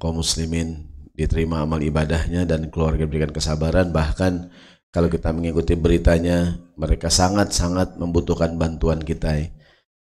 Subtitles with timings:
[0.00, 3.92] kaum muslimin diterima amal ibadahnya dan keluarga diberikan kesabaran.
[3.92, 4.32] Bahkan
[4.88, 9.36] kalau kita mengikuti beritanya mereka sangat-sangat membutuhkan bantuan kita.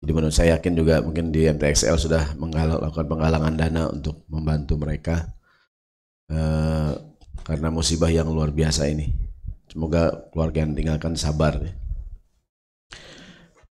[0.02, 5.32] Jadi menurut saya yakin juga mungkin di MTXL sudah melakukan penggalangan dana untuk membantu mereka.
[6.26, 6.92] Eh,
[7.46, 9.14] karena musibah yang luar biasa ini.
[9.70, 11.85] Semoga keluarga yang tinggalkan sabar ya.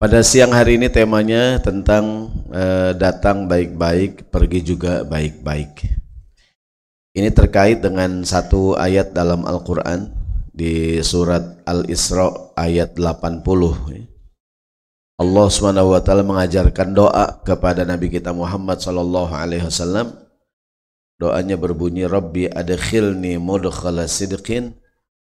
[0.01, 5.93] Pada siang hari ini temanya tentang uh, datang baik-baik, pergi juga baik-baik.
[7.13, 10.09] Ini terkait dengan satu ayat dalam Al-Quran
[10.57, 13.45] di surat Al-Isra ayat 80.
[15.21, 20.17] Allah Subhanahu wa taala mengajarkan doa kepada Nabi kita Muhammad sallallahu alaihi wasallam.
[21.21, 24.81] Doanya berbunyi Rabbi adkhilni mudkhala sidqin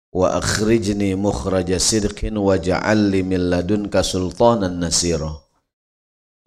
[0.08, 5.32] wa akhrijni mukhraja sidqin wa ja'alli min ladunka sultanan nasira.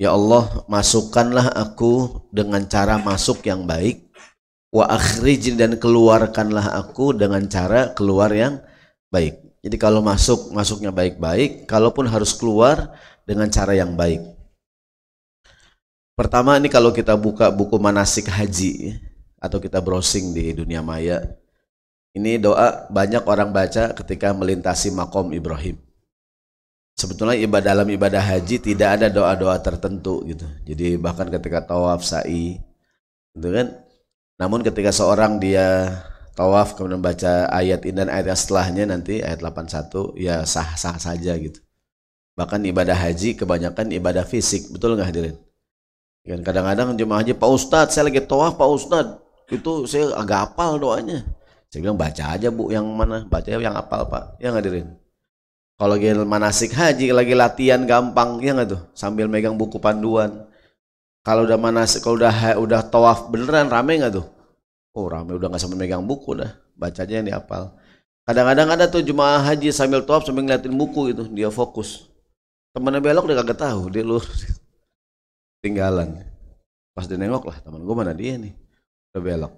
[0.01, 4.09] Ya Allah masukkanlah aku dengan cara masuk yang baik.
[4.73, 8.63] Wa akhrijni dan keluarkanlah aku dengan cara keluar yang
[9.13, 9.37] baik.
[9.61, 12.97] Jadi kalau masuk masuknya baik-baik kalaupun harus keluar
[13.29, 14.25] dengan cara yang baik.
[16.17, 18.97] Pertama ini kalau kita buka buku manasik haji
[19.37, 21.21] atau kita browsing di dunia maya
[22.11, 25.79] ini doa banyak orang baca ketika melintasi makom Ibrahim.
[26.99, 30.43] Sebetulnya ibadah dalam ibadah haji tidak ada doa-doa tertentu gitu.
[30.67, 32.59] Jadi bahkan ketika tawaf sa'i
[33.33, 33.73] gitu kan.
[34.37, 35.97] Namun ketika seorang dia
[36.35, 41.63] tawaf kemudian baca ayat ini dan ayat setelahnya nanti ayat 81 ya sah-sah saja gitu.
[42.35, 45.35] Bahkan ibadah haji kebanyakan ibadah fisik, betul nggak hadirin?
[46.27, 49.17] Kan kadang-kadang jemaah haji Pak Ustadz saya lagi tawaf Pak Ustadz
[49.49, 51.25] itu saya agak hafal doanya
[51.71, 54.91] saya bilang baca aja bu yang mana, baca yang apal pak, yang ngadirin.
[55.79, 60.51] Kalau lagi manasik haji, lagi latihan gampang, ya nggak tuh, sambil megang buku panduan.
[61.23, 64.27] Kalau udah manasik, kalau udah udah tawaf beneran rame nggak tuh?
[64.91, 67.71] Oh rame udah nggak sambil megang buku dah, bacanya yang diapal.
[68.27, 72.11] Kadang-kadang ada tuh jemaah haji sambil tawaf sambil ngeliatin buku itu, dia fokus.
[72.75, 74.21] Temennya belok dia kagak tahu, dia lur
[75.63, 76.19] tinggalan.
[76.91, 78.51] Pas dia nengok lah, teman gue mana dia nih,
[79.15, 79.53] udah belok.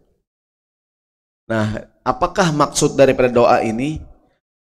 [1.49, 4.03] Nah, apakah maksud daripada doa ini?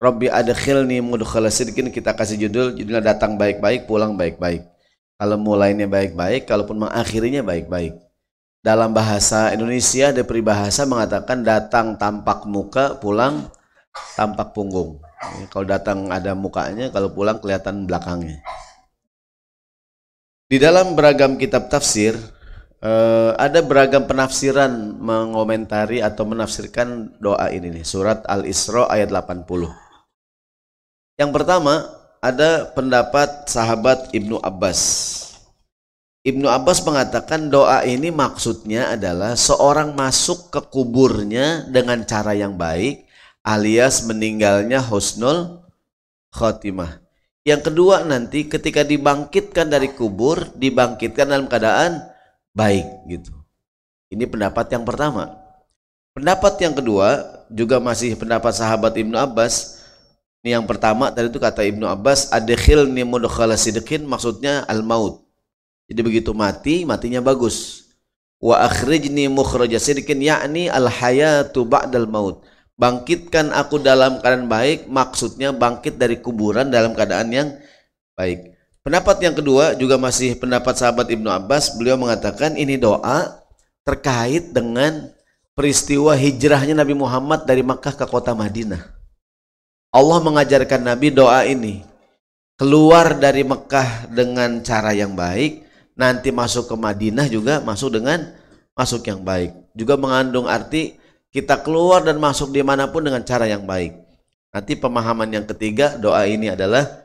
[0.02, 4.66] Rabbi adkhilni mudkhala sidqin kita kasih judul judulnya datang baik-baik pulang baik-baik.
[5.14, 7.94] Kalau mulainya baik-baik, kalaupun mengakhirinya baik-baik.
[8.62, 13.46] Dalam bahasa Indonesia ada peribahasa mengatakan datang tampak muka, pulang
[14.18, 14.98] tampak punggung.
[15.54, 18.42] Kalau datang ada mukanya, kalau pulang kelihatan belakangnya.
[20.50, 22.18] Di dalam beragam kitab tafsir,
[22.82, 29.70] Uh, ada beragam penafsiran mengomentari atau menafsirkan doa ini nih, surat Al-Isra ayat 80.
[31.14, 31.86] Yang pertama,
[32.18, 34.82] ada pendapat sahabat Ibnu Abbas.
[36.26, 43.06] Ibnu Abbas mengatakan doa ini maksudnya adalah seorang masuk ke kuburnya dengan cara yang baik
[43.42, 45.66] alias meninggalnya husnul
[46.30, 47.02] khotimah.
[47.42, 52.11] Yang kedua nanti ketika dibangkitkan dari kubur, dibangkitkan dalam keadaan
[52.52, 53.32] baik gitu.
[54.12, 55.32] Ini pendapat yang pertama.
[56.12, 59.80] Pendapat yang kedua juga masih pendapat sahabat Ibnu Abbas.
[60.44, 65.24] Ini yang pertama tadi itu kata Ibnu Abbas, adkhilni mudkhala sidqin maksudnya al-maut.
[65.88, 67.88] Jadi begitu mati, matinya bagus.
[68.42, 72.44] Wa akhrijni mukhraja sidqin yakni al-hayatu ba'dal maut.
[72.76, 77.48] Bangkitkan aku dalam keadaan baik, maksudnya bangkit dari kuburan dalam keadaan yang
[78.18, 78.51] baik.
[78.82, 81.78] Pendapat yang kedua juga masih pendapat sahabat Ibnu Abbas.
[81.78, 83.38] Beliau mengatakan ini doa
[83.86, 85.06] terkait dengan
[85.54, 88.82] peristiwa hijrahnya Nabi Muhammad dari Makkah ke kota Madinah.
[89.94, 91.86] Allah mengajarkan Nabi doa ini.
[92.58, 95.66] Keluar dari Mekah dengan cara yang baik,
[95.98, 98.34] nanti masuk ke Madinah juga masuk dengan
[98.74, 99.50] masuk yang baik.
[99.74, 100.98] Juga mengandung arti
[101.30, 103.94] kita keluar dan masuk di mana pun dengan cara yang baik.
[104.52, 107.01] Nanti pemahaman yang ketiga doa ini adalah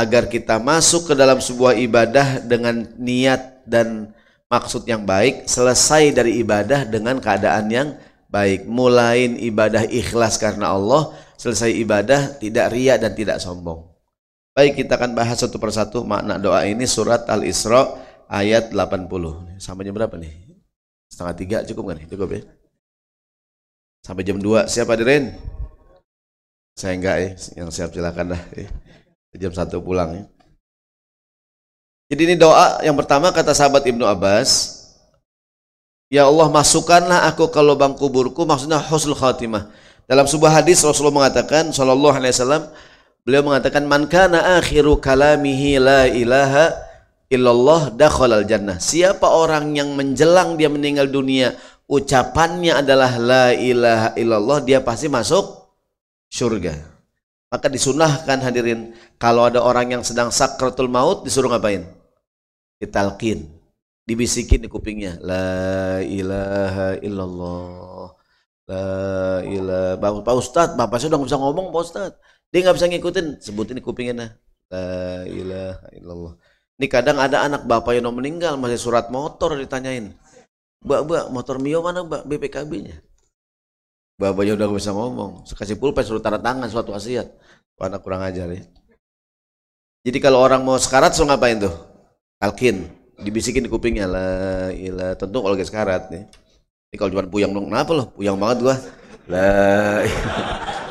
[0.00, 4.16] agar kita masuk ke dalam sebuah ibadah dengan niat dan
[4.48, 7.88] maksud yang baik, selesai dari ibadah dengan keadaan yang
[8.32, 8.64] baik.
[8.64, 13.92] Mulai ibadah ikhlas karena Allah, selesai ibadah tidak ria dan tidak sombong.
[14.56, 19.60] Baik, kita akan bahas satu persatu makna doa ini surat Al-Isra ayat 80.
[19.60, 20.32] Sampai jam berapa nih?
[21.12, 21.96] Setengah tiga cukup kan?
[22.08, 22.42] Cukup ya?
[24.00, 24.64] Sampai jam 2.
[24.64, 25.36] Siapa diren?
[26.72, 27.28] Saya enggak ya,
[27.60, 28.42] yang siap silakan dah.
[28.56, 28.72] Ya
[29.38, 30.24] jam satu pulang ya.
[32.10, 34.80] Jadi ini doa yang pertama kata sahabat Ibnu Abbas,
[36.10, 39.70] Ya Allah masukkanlah aku ke lubang kuburku maksudnya husnul khatimah.
[40.10, 42.66] Dalam sebuah hadis Rasulullah mengatakan sallallahu alaihi wasallam
[43.22, 46.74] beliau mengatakan man kana akhiru kalamihi la ilaha
[47.30, 48.82] illallah dakhalal jannah.
[48.82, 51.54] Siapa orang yang menjelang dia meninggal dunia
[51.86, 55.70] ucapannya adalah la ilaha illallah dia pasti masuk
[56.26, 56.90] surga
[57.50, 61.84] maka disunahkan hadirin kalau ada orang yang sedang sakratul maut disuruh ngapain?
[62.80, 63.60] Ditalkin
[64.10, 65.22] dibisikin di kupingnya.
[65.22, 68.10] La ilaha illallah.
[68.66, 68.86] La
[69.46, 72.18] ilaha Pak Ustadz Bapak sudah nggak bisa ngomong Pak Ustadz.
[72.50, 73.26] Dia nggak bisa ngikutin.
[73.38, 74.30] Sebutin di kupingnya nah.
[74.74, 76.34] La ilaha illallah.
[76.80, 80.16] Ini kadang ada anak bapak yang meninggal masih surat motor ditanyain.
[80.80, 82.24] Mbak, mbak, motor Mio mana mbak?
[82.24, 83.04] BPKB-nya?
[84.16, 85.44] Bapaknya udah gak bisa ngomong.
[85.44, 87.28] Kasih pulpen suruh tanda tangan suatu wasiat.
[87.76, 88.64] Anak kurang ajar ya.
[90.00, 91.74] Jadi kalau orang mau sekarat so ngapain tuh?
[92.40, 92.88] Talkin,
[93.20, 95.12] dibisikin di kupingnya lah, ilah.
[95.12, 96.24] Tentu kalau gak sekarat nih.
[96.90, 98.06] Ini kalau cuma puyang dong, kenapa loh?
[98.16, 98.76] Puyang banget gua.
[99.28, 100.02] Lah,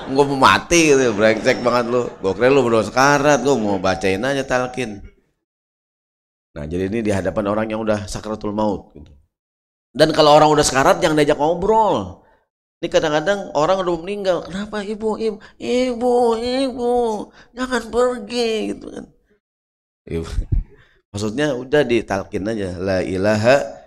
[0.06, 2.08] gue mau mati gitu, brengsek banget lo.
[2.22, 5.02] Gue kira lo belum sekarat, gue mau bacain aja talkin.
[6.54, 9.10] Nah, jadi ini di hadapan orang yang udah sakratul maut gitu.
[9.90, 12.22] Dan kalau orang udah sekarat jangan diajak ngobrol.
[12.80, 16.94] Ini kadang-kadang orang udah meninggal, kenapa ibu, ibu, ibu, ibu,
[17.52, 19.06] jangan pergi gitu kan.
[20.08, 20.24] Ibu.
[21.12, 23.80] Maksudnya udah ditalkin aja, la ilaha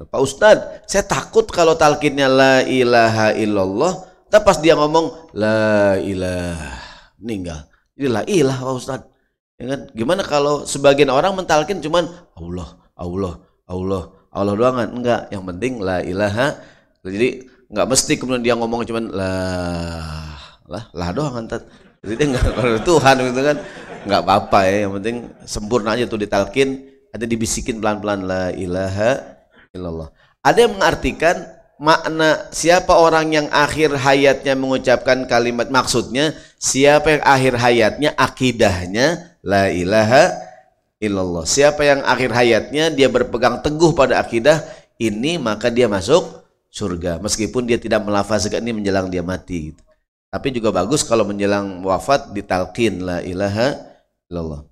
[0.00, 6.74] Pak Ustadz, saya takut kalau talkinnya la ilaha illallah, tapi pas dia ngomong la ilaha
[7.20, 7.68] meninggal.
[7.94, 9.08] Jadi la ilaha Pak Ustadz.
[9.60, 9.80] Ya kan?
[9.92, 14.02] Gimana kalau sebagian orang mentalkin cuman Allah, Allah, Allah,
[14.32, 14.88] Allah doang kan?
[14.88, 16.56] Enggak, yang penting la ilaha.
[17.04, 20.36] Jadi enggak mesti kemudian dia ngomong cuman lah
[20.66, 21.62] lah lah doang kan.
[22.02, 23.56] Jadi dia enggak kalau Tuhan gitu kan.
[24.00, 29.40] Enggak apa-apa ya, yang penting sempurna aja tuh ditalkin, ada dibisikin pelan-pelan la ilaha
[29.76, 30.08] illallah.
[30.40, 31.36] Ada yang mengartikan
[31.80, 39.68] makna siapa orang yang akhir hayatnya mengucapkan kalimat maksudnya siapa yang akhir hayatnya akidahnya la
[39.68, 40.32] ilaha
[40.96, 41.44] illallah.
[41.44, 44.64] Siapa yang akhir hayatnya dia berpegang teguh pada akidah
[44.96, 46.39] ini maka dia masuk
[46.70, 49.82] surga meskipun dia tidak melafazkan ini menjelang dia mati gitu.
[50.30, 53.74] Tapi juga bagus kalau menjelang wafat ditalkin la ilaha
[54.30, 54.62] illallah.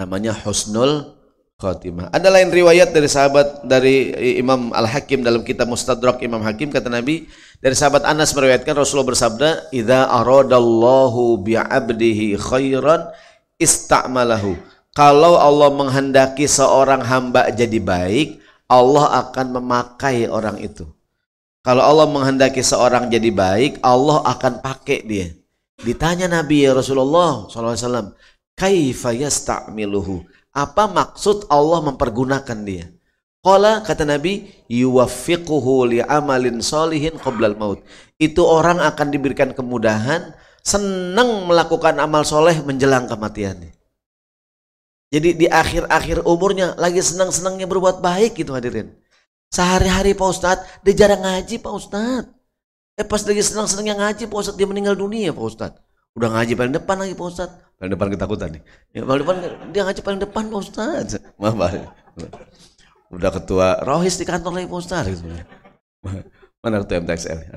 [0.00, 1.12] Namanya husnul
[1.60, 2.08] khatimah.
[2.08, 7.28] Ada lain riwayat dari sahabat dari Imam Al-Hakim dalam kitab Mustadrak Imam Hakim kata Nabi
[7.60, 13.12] dari sahabat Anas meriwayatkan Rasulullah bersabda, "Idza aradallahu bi'abdihi khairan
[13.60, 18.40] ista'malahu." kalau Allah menghendaki seorang hamba jadi baik,
[18.74, 20.82] Allah akan memakai orang itu.
[21.62, 25.30] Kalau Allah menghendaki seorang jadi baik, Allah akan pakai dia.
[25.80, 28.12] Ditanya Nabi ya Rasulullah SAW,
[28.58, 30.26] Kaifa yasta'miluhu?
[30.54, 32.90] Apa maksud Allah mempergunakan dia?
[33.40, 37.80] Qala kata Nabi, yuwaffiquhu li'amalin solihin qoblal maut.
[38.20, 40.34] Itu orang akan diberikan kemudahan,
[40.64, 43.83] senang melakukan amal soleh menjelang kematiannya.
[45.14, 48.98] Jadi di akhir-akhir umurnya lagi senang-senangnya berbuat baik gitu hadirin.
[49.46, 52.34] Sehari-hari Pak Ustadz, dia jarang ngaji Pak Ustadz.
[52.98, 55.78] Eh pas lagi senang-senangnya ngaji Pak Ustadz, dia meninggal dunia Pak Ustadz.
[56.18, 57.54] Udah ngaji paling depan lagi Pak Ustadz.
[57.78, 58.62] Paling depan ketakutan nih.
[58.90, 59.36] Ya, paling depan,
[59.70, 61.12] dia ngaji paling depan Pak Ustadz.
[61.38, 61.70] Maaf Pak.
[63.14, 65.10] Udah ketua rohis di kantor lagi Pak Ustadz.
[65.14, 65.30] Gitu.
[66.58, 67.54] Mana ketua MTXL?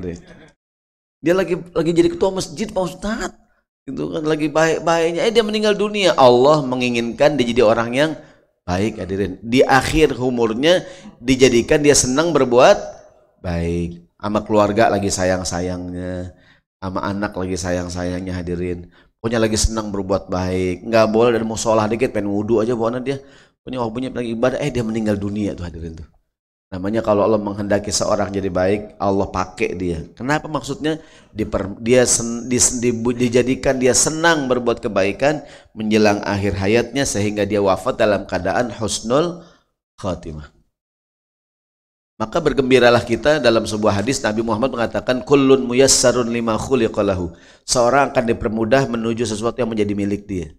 [1.26, 3.47] Dia lagi lagi jadi ketua masjid Pak Ustadz
[3.88, 5.22] itu kan lagi baik-baiknya.
[5.24, 6.12] Eh dia meninggal dunia.
[6.20, 8.12] Allah menginginkan dia jadi orang yang
[8.68, 9.40] baik hadirin.
[9.40, 10.84] Di akhir umurnya
[11.24, 12.78] dijadikan dia senang berbuat
[13.40, 14.04] baik.
[14.20, 16.36] Sama keluarga lagi sayang-sayangnya.
[16.84, 18.92] Sama anak lagi sayang-sayangnya hadirin.
[19.24, 20.84] Punya lagi senang berbuat baik.
[20.84, 23.24] Nggak boleh dari musola dikit pengen wudhu aja buat dia.
[23.64, 24.60] Punya waktunya lagi ibadah.
[24.60, 26.17] Eh dia meninggal dunia tuh hadirin tuh
[26.68, 30.04] Namanya kalau Allah menghendaki seorang jadi baik, Allah pakai dia.
[30.20, 31.00] Kenapa maksudnya?
[31.32, 37.64] Diper, dia sen, di, di, dijadikan dia senang berbuat kebaikan menjelang akhir hayatnya sehingga dia
[37.64, 39.48] wafat dalam keadaan husnul
[39.96, 40.52] khatimah.
[42.20, 47.32] Maka bergembiralah kita dalam sebuah hadis Nabi Muhammad mengatakan kullun muyassarun lima khuliqalahu.
[47.64, 50.52] Seorang akan dipermudah menuju sesuatu yang menjadi milik dia.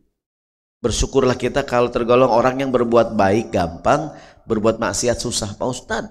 [0.78, 4.14] Bersyukurlah kita kalau tergolong orang yang berbuat baik gampang,
[4.48, 5.54] berbuat maksiat susah.
[5.54, 6.04] Pak Ustad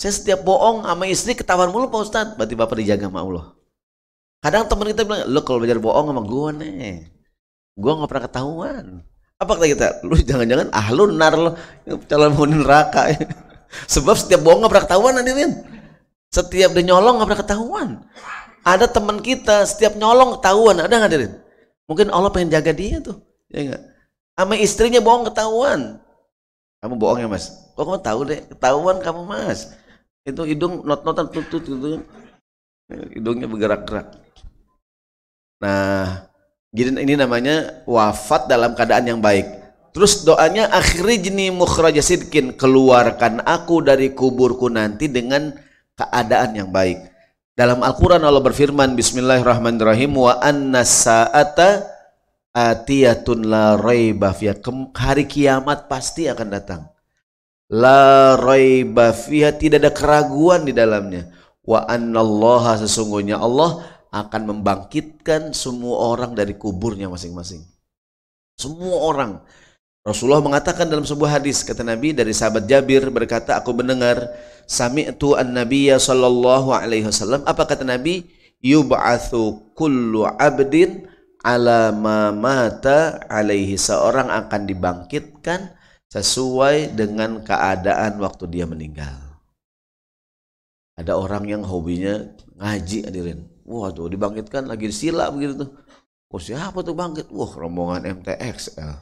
[0.00, 2.26] saya setiap bohong sama istri ketahuan mulu Pak Ustad.
[2.34, 3.54] Berarti Bapak dijaga sama Allah.
[4.42, 6.96] Kadang teman kita bilang lo kalau belajar bohong sama gue nih
[7.72, 8.84] gue gak pernah ketahuan.
[9.38, 9.86] Apa kata kita?
[10.04, 11.50] Lu jangan-jangan ah lu nar lo.
[12.10, 13.14] Calon mau neraka.
[13.94, 15.52] Sebab setiap bohong gak pernah ketahuan hadirin.
[16.32, 17.88] Setiap dia nyolong gak pernah ketahuan.
[18.66, 20.82] Ada teman kita setiap nyolong ketahuan.
[20.82, 21.32] Ada nggak hadirin?
[21.86, 23.18] Mungkin Allah pengen jaga dia tuh.
[23.50, 23.82] Ya enggak
[24.32, 26.02] sama istrinya bohong ketahuan.
[26.82, 28.40] Kamu bohong ya mas Kok kamu tahu deh?
[28.52, 29.72] Ketahuan kamu mas.
[30.22, 32.04] Itu hidung not-notan tutut gitu.
[32.88, 34.20] Hidungnya bergerak-gerak.
[35.62, 36.28] Nah,
[36.72, 39.62] jadi ini namanya wafat dalam keadaan yang baik.
[39.92, 45.52] Terus doanya akhiri jeni mukhraja sidkin keluarkan aku dari kuburku nanti dengan
[45.96, 47.12] keadaan yang baik.
[47.52, 51.84] Dalam Al-Quran Allah berfirman Bismillahirrahmanirrahim Wa anna sa'ata
[52.56, 56.91] atiyatun la raiba Hari kiamat pasti akan datang.
[57.72, 61.32] La raiba Tidak ada keraguan di dalamnya.
[61.64, 63.80] Wa annallaha sesungguhnya Allah
[64.12, 67.64] akan membangkitkan semua orang dari kuburnya masing-masing.
[68.60, 69.40] Semua orang.
[70.04, 74.18] Rasulullah mengatakan dalam sebuah hadis kata Nabi dari sahabat Jabir berkata aku mendengar
[74.66, 78.26] sami'tu an-nabiyya sallallahu alaihi wasallam apa kata Nabi
[78.58, 81.06] yub'atsu kullu 'abdin
[81.46, 85.70] ala ma mata alaihi seorang akan dibangkitkan
[86.12, 89.16] sesuai dengan keadaan waktu dia meninggal.
[90.92, 92.20] Ada orang yang hobinya
[92.60, 93.48] ngaji hadirin.
[93.64, 95.70] Wah tuh dibangkitkan lagi sila begitu tuh.
[96.28, 97.32] Oh siapa tuh bangkit?
[97.32, 98.76] Wah rombongan MTX.
[98.76, 99.00] Ya.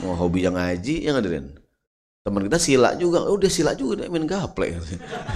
[0.00, 1.52] Mau hobi yang ngaji yang ngadirin.
[2.24, 3.28] Teman kita sila juga.
[3.28, 4.72] Oh dia sila juga dia main gaple.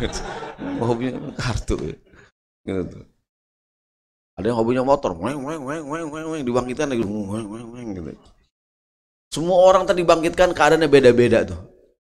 [0.80, 1.92] Mau hobi kartu.
[2.64, 2.98] Gitu.
[4.40, 5.12] Ada yang hobinya motor.
[5.12, 6.42] Weng, weng, weng, weng, weng.
[6.48, 7.04] Dibangkitkan lagi.
[7.04, 8.16] Weng, weng, weng, gitu.
[9.32, 11.56] Semua orang tadi dibangkitkan keadaannya beda-beda tuh.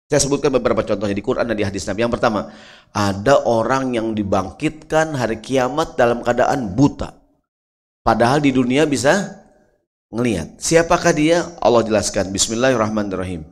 [0.09, 2.09] Saya sebutkan beberapa contohnya di Quran dan di hadis Nabi.
[2.09, 2.49] Yang pertama,
[2.97, 7.13] ada orang yang dibangkitkan hari kiamat dalam keadaan buta.
[8.01, 9.45] Padahal di dunia bisa
[10.09, 10.57] ngelihat.
[10.57, 11.45] Siapakah dia?
[11.61, 12.33] Allah jelaskan.
[12.33, 13.45] Bismillahirrahmanirrahim.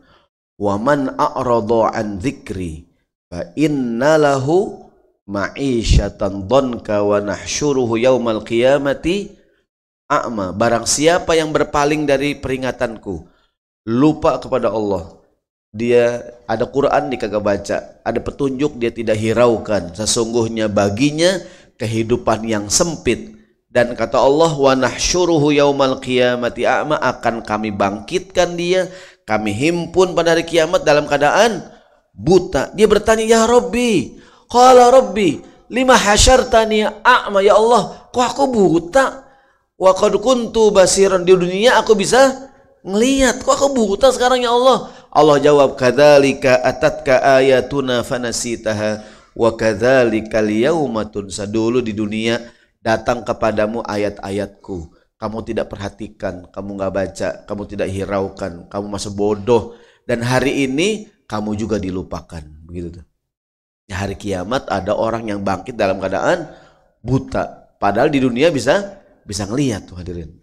[0.56, 2.88] Wa man a'rada an dzikri
[3.28, 4.88] fa inna lahu
[5.28, 9.36] ma'isyatan dhanka wa nahsyuruhu yaumal qiyamati
[10.08, 10.56] a'ma.
[10.56, 13.35] Barang siapa yang berpaling dari peringatanku,
[13.86, 15.16] lupa kepada Allah,
[15.70, 19.94] dia ada Quran dia kagak baca, ada petunjuk dia tidak hiraukan.
[19.94, 21.38] Sesungguhnya baginya
[21.78, 23.38] kehidupan yang sempit
[23.70, 28.88] dan kata Allah wa nahsyuruhu yaumal qiyamati a'ma akan kami bangkitkan dia,
[29.28, 31.60] kami himpun pada hari kiamat dalam keadaan
[32.16, 32.72] buta.
[32.72, 34.16] Dia bertanya, "Ya Rabbi,
[34.48, 39.28] qala Rabbi, lima hasyartani a'ma ya Allah, kok aku buta?
[39.76, 42.48] Wa qad kuntu basiran di dunia aku bisa
[42.86, 49.02] ngelihat, kok aku buta sekarang ya Allah?" Allah jawab, "Kadzalika atatka ayatuna fanasitaha
[49.34, 52.38] wa kadzalika al-yauma tunsa." Dulu di dunia
[52.80, 54.94] datang kepadamu ayat-ayatku.
[55.16, 59.74] Kamu tidak perhatikan kamu nggak baca kamu tidak hiraukan kamu masih bodoh.
[60.04, 62.44] Dan hari ini kamu juga dilupakan.
[62.62, 63.04] Begitu tuh.
[63.88, 66.46] Ya, hari kiamat ada orang yang bangkit dalam keadaan
[67.00, 67.72] buta.
[67.80, 70.36] Padahal di dunia bisa bisa ngelihat tuh hadirin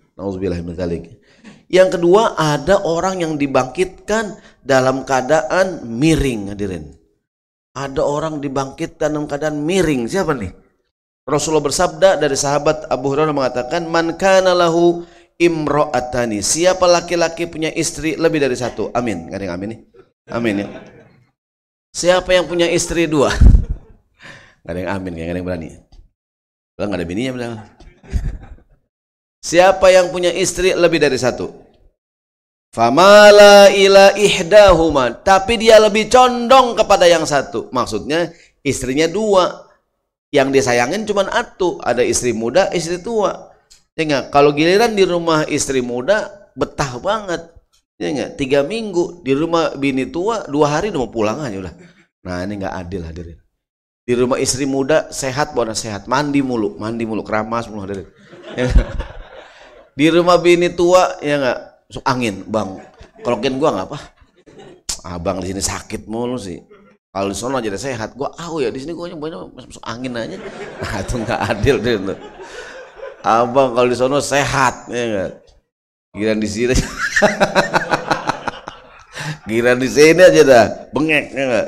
[1.74, 6.94] yang kedua ada orang yang dibangkitkan dalam keadaan miring hadirin.
[7.74, 10.06] Ada orang dibangkitkan dalam keadaan miring.
[10.06, 10.54] Siapa nih?
[11.26, 15.02] Rasulullah bersabda dari sahabat Abu Hurairah mengatakan man kana lahu
[15.42, 16.46] imra'atani.
[16.46, 18.94] Siapa laki-laki punya istri lebih dari satu?
[18.94, 19.34] Amin.
[19.34, 19.80] Gak ada yang amin nih.
[20.30, 20.68] Amin ya.
[21.90, 23.34] Siapa yang punya istri dua?
[24.62, 25.70] Gak ada yang amin gak ada yang berani.
[26.78, 27.54] Bilang gak ada bininya bilang
[29.44, 31.63] siapa yang punya istri lebih dari satu
[32.74, 35.22] famala ila ihdahuma.
[35.22, 37.70] Tapi dia lebih condong kepada yang satu.
[37.70, 38.34] Maksudnya
[38.66, 39.70] istrinya dua.
[40.34, 43.54] Yang disayangin cuma atu ada istri muda istri tua.
[43.94, 47.54] Ya kalau giliran di rumah istri muda betah banget.
[48.02, 51.74] Ya enggak tiga minggu di rumah bini tua dua hari udah mau pulang aja udah.
[52.26, 53.38] Nah ini enggak adil hadirin.
[54.04, 56.10] Di rumah istri muda sehat bukan sehat?
[56.10, 56.82] Mandi mulu.
[56.82, 58.10] Mandi mulu keramas mulu hadirin.
[58.54, 58.70] Ya
[59.94, 61.60] di rumah bini tua ya enggak
[61.90, 62.70] masuk angin bang.
[63.24, 64.00] Kalau gua nggak apa.
[65.04, 66.60] Abang di sini sakit mulu sih.
[67.14, 70.38] Kalau di sana jadi sehat gua ah ya di sini gua banyak masuk angin aja.
[70.82, 72.20] Nah itu nggak adil deh tuh
[73.24, 75.32] abang kalau di sana sehat ya enggak
[76.14, 76.76] giran di sini.
[79.44, 81.68] Giran di sini aja dah bengek ya enggak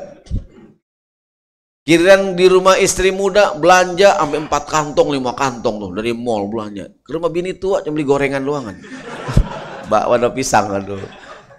[1.85, 6.89] Kirian di rumah istri muda belanja sampai empat kantong lima kantong tuh dari mall belanja.
[7.05, 8.77] Ke rumah bini tua cuma beli gorengan doang kan.
[9.87, 11.01] Bakwan pisang aduh.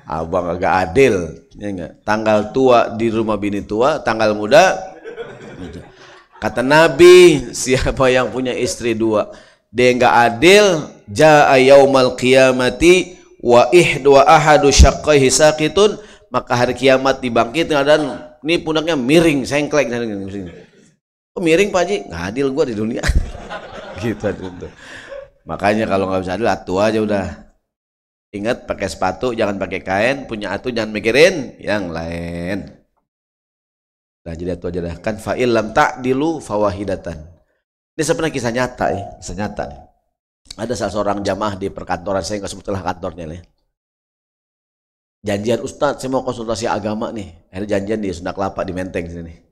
[0.06, 1.92] Abang agak adil ya enggak?
[2.06, 4.78] tanggal tua di rumah bini tua tanggal muda
[6.38, 9.34] kata Nabi siapa yang punya istri dua?
[9.74, 10.64] Dia enggak adil
[11.10, 15.98] jaa yaumal qiyamati wa ihdu ahadu syaqqaihi saqitun
[16.30, 20.06] maka hari kiamat dibangkit dan ini pundaknya miring sengklek dan
[21.34, 21.96] oh, miring Pak Haji?
[22.06, 23.02] Nggak adil gua di dunia.
[23.96, 24.68] Gitu, gitu
[25.46, 27.45] makanya kalau nggak bisa adil atu aja udah
[28.36, 32.68] Ingat pakai sepatu jangan pakai kain, punya atu jangan mikirin yang lain.
[34.26, 34.96] Nah jadi itu aja dah.
[35.00, 37.18] Kan fa'il lam ta'dilu fawahidatan.
[37.96, 39.64] Ini sebenarnya kisah nyata ya, kisah nyata.
[40.60, 43.42] Ada salah seorang jamaah di perkantoran saya nggak sebutlah kantornya nih.
[45.26, 47.50] Janjian Ustadz, saya mau konsultasi agama nih.
[47.50, 49.46] Akhirnya janjian di Sunda Kelapa di Menteng sini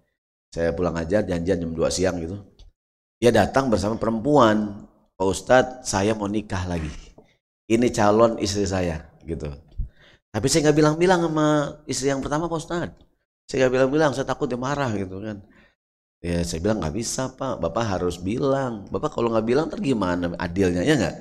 [0.54, 2.38] saya pulang aja janjian jam 2 siang gitu
[3.18, 4.86] dia datang bersama perempuan
[5.18, 6.86] Pak Ustadz saya mau nikah lagi
[7.70, 9.48] ini calon istri saya gitu.
[10.34, 11.46] Tapi saya nggak bilang-bilang sama
[11.86, 13.04] istri yang pertama Pak Ustadz
[13.44, 15.44] saya nggak bilang-bilang saya takut dia marah gitu kan.
[16.24, 17.60] Ya saya bilang nggak bisa Pak.
[17.60, 18.88] Bapak harus bilang.
[18.88, 20.32] Bapak kalau nggak bilang ntar gimana?
[20.40, 21.14] Adilnya ya nggak?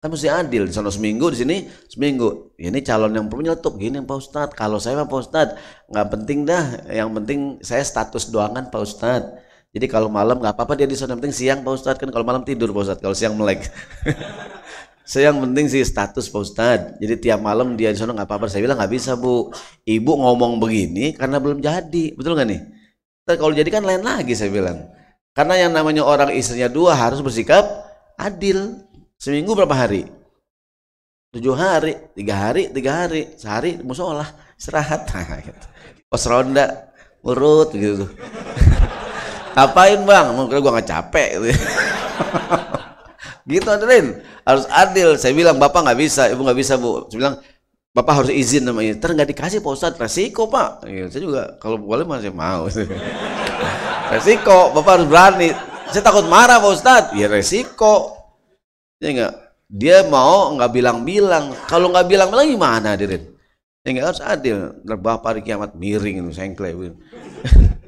[0.00, 0.68] Kan mesti adil.
[0.68, 1.56] Di sana seminggu di sini
[1.88, 2.52] seminggu.
[2.60, 3.80] Ya, ini calon yang perlu nyeletuk.
[3.80, 5.56] Gini Pak Ustadz kalau saya Pak Ustadz
[5.88, 6.64] nggak penting dah.
[6.92, 9.32] Yang penting saya status doangan Pak Ustadz
[9.70, 11.16] jadi kalau malam nggak apa-apa dia di sana.
[11.16, 13.64] Penting siang Pak Ustadz kan kalau malam tidur Pak Ustadz kalau siang melek
[15.10, 18.46] saya yang penting sih status Pak Ustadz jadi tiap malam dia di sana nggak apa-apa
[18.46, 19.50] saya bilang nggak bisa Bu
[19.82, 22.62] ibu ngomong begini karena belum jadi betul nggak nih
[23.26, 24.86] Ntar kalau jadi kan lain lagi saya bilang
[25.34, 27.66] karena yang namanya orang istrinya dua harus bersikap
[28.14, 28.86] adil
[29.20, 30.08] Seminggu berapa hari?
[31.36, 34.24] Tujuh hari, tiga hari, tiga hari, sehari musola,
[34.56, 35.04] istirahat.
[35.44, 35.66] Gitu.
[36.08, 36.88] Pos ronda,
[37.20, 38.08] urut gitu.
[39.60, 40.32] Apain bang?
[40.32, 41.52] Mungkin gua nggak capek gitu.
[43.52, 43.68] gitu
[44.56, 45.14] harus adil.
[45.16, 47.06] Saya bilang bapak nggak bisa, ibu nggak bisa bu.
[47.06, 47.36] Saya bilang
[47.94, 48.98] bapak harus izin sama ini.
[48.98, 50.86] Ter nggak dikasih pak Ustadz, resiko pak.
[50.86, 52.66] Ya, saya juga kalau boleh masih mau.
[54.14, 55.50] resiko, bapak harus berani.
[55.90, 57.14] Saya takut marah pak Ustadz.
[57.14, 58.20] Ya resiko
[59.00, 59.34] ya enggak
[59.66, 63.32] dia mau nggak bilang-bilang kalau nggak bilang-bilang gimana dirin
[63.80, 66.68] ya enggak harus adil bapak hari kiamat miring sengkle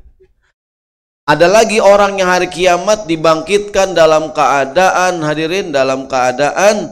[1.28, 6.90] ada lagi orang yang hari kiamat dibangkitkan dalam keadaan hadirin dalam keadaan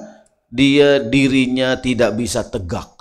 [0.50, 3.00] dia dirinya tidak bisa tegak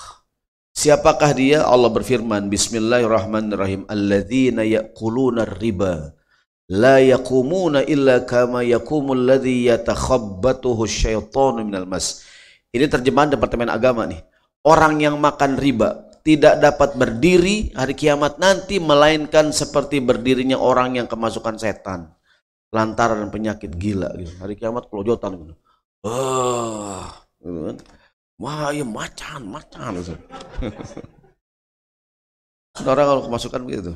[0.79, 1.67] Siapakah dia?
[1.67, 6.15] Allah berfirman Bismillahirrahmanirrahim Alladzina ya'kuluna riba
[6.71, 12.24] la yakumuna illa kama yakumul ladzi yatakhabbatuhu syaitanu minal mas.
[12.71, 14.21] Ini terjemahan Departemen Agama nih.
[14.63, 21.09] Orang yang makan riba tidak dapat berdiri hari kiamat nanti melainkan seperti berdirinya orang yang
[21.09, 22.13] kemasukan setan
[22.69, 24.29] lantaran penyakit gila gitu.
[24.38, 25.53] Hari kiamat kelojotan gitu.
[26.05, 27.77] Wah, gitu kan.
[28.38, 30.13] Wah, ya macan, macan gitu.
[32.93, 33.91] orang kalau kemasukan begitu.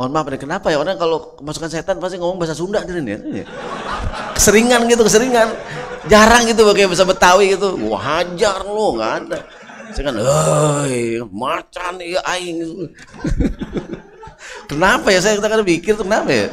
[0.00, 3.46] Mohon maaf kenapa ya orang kalau kemasukan setan pasti ngomong bahasa Sunda nih, ya.
[4.32, 5.52] Keseringan gitu, keseringan.
[6.08, 7.76] Jarang gitu pakai bahasa Betawi gitu.
[7.92, 9.38] Wah, hajar lo, nggak ada.
[9.92, 12.60] Saya kan, hei, macan ya aing.
[14.70, 16.46] kenapa ya saya kita kan pikir kenapa ya?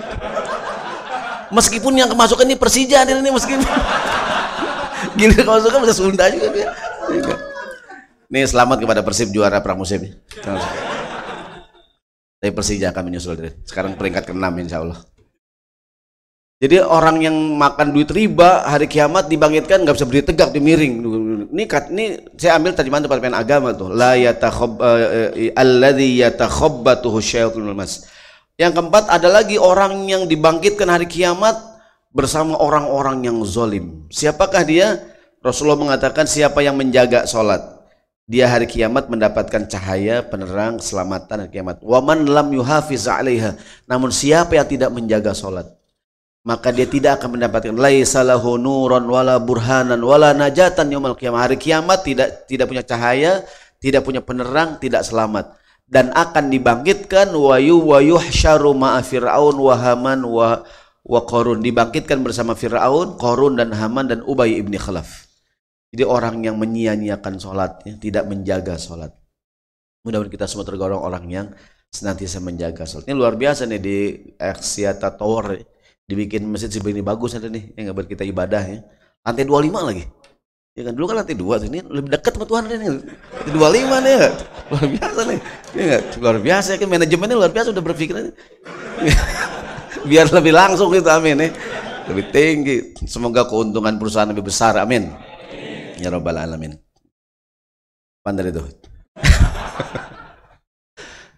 [1.53, 3.61] Meskipun yang kemasukan ini Persija nih, meskipun
[5.19, 6.69] gini kemasukan bahasa Sunda juga dia.
[8.25, 10.11] Nih selamat kepada Persib juara pramusim.
[12.41, 13.37] Tapi Persija akan menyusul.
[13.63, 14.99] Sekarang peringkat ke-6 insya Allah.
[16.55, 20.93] Jadi orang yang makan duit riba hari kiamat dibangkitkan nggak bisa berdiri tegak, di miring.
[21.51, 22.05] Ini ini
[22.39, 23.91] saya ambil terjemahan Departemen Agama tuh.
[23.91, 28.07] La yatakhob uh, alladzi yatakhabbatuhu syaitonul mas.
[28.55, 31.59] Yang keempat ada lagi orang yang dibangkitkan hari kiamat
[32.15, 34.07] bersama orang-orang yang zolim.
[34.07, 35.03] Siapakah dia?
[35.43, 37.75] Rasulullah mengatakan siapa yang menjaga sholat
[38.25, 41.77] dia hari kiamat mendapatkan cahaya penerang keselamatan hari kiamat.
[41.85, 43.53] Waman lam yuhafiz 'alaiha.
[43.85, 45.69] Namun siapa yang tidak menjaga salat,
[46.45, 51.49] maka dia tidak akan mendapatkan laisa lahu nuran wala burhanan wala najatan yaumil qiyamah.
[51.49, 53.41] Hari kiamat tidak tidak punya cahaya,
[53.81, 60.65] tidak punya penerang, tidak selamat dan akan dibangkitkan wa yuhsyaru ma'a fir'aun wa haman wa
[61.05, 65.29] wa qarun dibangkitkan bersama Firaun, Qarun dan Haman dan Ubay ibni Khalaf.
[65.93, 69.13] Jadi orang yang menyia-nyiakan sholatnya, tidak menjaga sholat.
[70.03, 71.47] Mudah-mudahan kita semua tergolong orang yang
[71.93, 73.05] senantiasa menjaga sholat.
[73.07, 73.97] Ini luar biasa nih di
[74.35, 75.55] Axiata Tower,
[76.05, 78.79] dibikin masjid ini bagus ada nih, yang buat kita ibadah ya.
[79.25, 80.05] Lantai 25 lagi.
[80.75, 82.99] Ya kan dulu kan lantai dua ini lebih dekat sama Tuhan ini.
[82.99, 84.29] Lantai 25 nih ya.
[84.67, 85.39] Luar biasa nih.
[85.71, 86.01] Ya enggak?
[86.19, 88.15] Luar biasa ya kan manajemennya luar biasa udah berpikir
[90.11, 91.49] Biar lebih langsung gitu amin ya.
[92.11, 92.77] Lebih tinggi.
[93.07, 94.75] Semoga keuntungan perusahaan lebih besar.
[94.75, 95.15] Amin.
[95.95, 96.75] Ya Rabbal Alamin.
[98.19, 98.59] Pandai itu.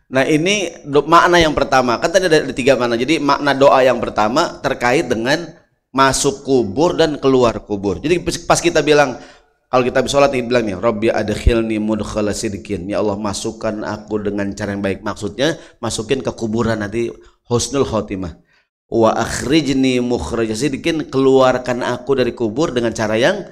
[0.07, 1.99] nah ini do, makna yang pertama.
[1.99, 2.95] Kan tadi ada, ada tiga makna.
[2.95, 5.51] Jadi makna doa yang pertama terkait dengan
[5.91, 7.99] masuk kubur dan keluar kubur.
[7.99, 9.19] Jadi pas kita bilang
[9.67, 14.71] kalau kita sholat bilang nih Rabbi adkhilni mudkhala sidqin ya Allah masukkan aku dengan cara
[14.71, 17.11] yang baik maksudnya masukin ke kuburan nanti
[17.51, 18.39] husnul khotimah
[18.87, 23.43] wa akhrijni mukhraj sidqin keluarkan aku dari kubur dengan cara yang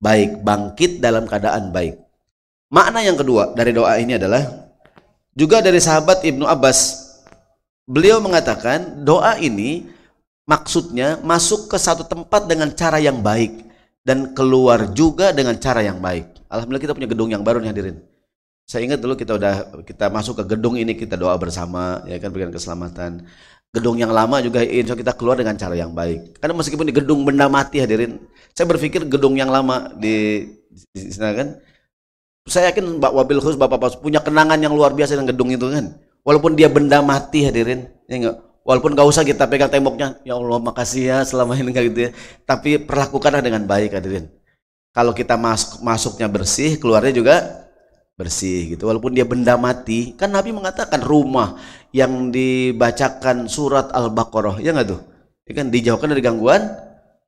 [0.00, 1.98] baik, bangkit dalam keadaan baik.
[2.70, 4.65] Makna yang kedua dari doa ini adalah
[5.36, 7.04] juga dari sahabat Ibnu Abbas.
[7.86, 9.86] Beliau mengatakan doa ini
[10.48, 13.62] maksudnya masuk ke satu tempat dengan cara yang baik
[14.02, 16.48] dan keluar juga dengan cara yang baik.
[16.50, 17.96] Alhamdulillah kita punya gedung yang baru nih hadirin.
[18.66, 19.54] Saya ingat dulu kita udah
[19.86, 23.22] kita masuk ke gedung ini kita doa bersama ya kan berikan keselamatan.
[23.76, 27.28] gedung yang lama juga insya kita keluar dengan cara yang baik karena meskipun di gedung
[27.28, 28.16] benda mati hadirin
[28.56, 30.48] saya berpikir gedung yang lama di,
[30.96, 31.60] di sana kan
[32.46, 35.66] saya yakin Mbak Wabil Khus Bapak Bapak punya kenangan yang luar biasa dengan gedung itu
[35.66, 35.98] kan?
[36.22, 37.90] Walaupun dia benda mati hadirin.
[38.06, 38.36] Ya enggak?
[38.66, 42.10] Walaupun gak usah kita pegang temboknya ya Allah makasih ya selama ini enggak gitu ya.
[42.46, 44.30] Tapi perlakukanlah dengan baik hadirin.
[44.94, 47.66] Kalau kita masuk masuknya bersih keluarnya juga
[48.14, 48.86] bersih gitu.
[48.86, 51.58] Walaupun dia benda mati kan Nabi mengatakan rumah
[51.90, 55.02] yang dibacakan surat Al-Baqarah ya nggak tuh?
[55.46, 56.62] Ya kan dijauhkan dari gangguan